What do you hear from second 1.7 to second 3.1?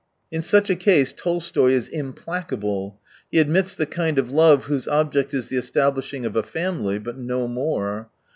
is implacable.